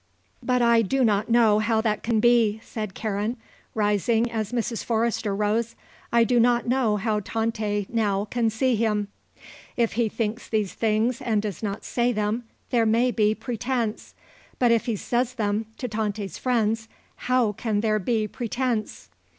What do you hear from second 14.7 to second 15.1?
if he